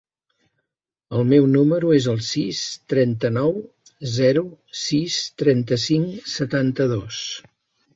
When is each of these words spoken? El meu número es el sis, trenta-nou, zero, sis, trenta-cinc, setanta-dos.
El 1.17 1.27
meu 1.33 1.45
número 1.55 1.91
es 1.99 2.07
el 2.15 2.25
sis, 2.29 2.63
trenta-nou, 2.95 3.55
zero, 4.17 4.45
sis, 4.89 5.23
trenta-cinc, 5.45 6.21
setanta-dos. 6.39 7.27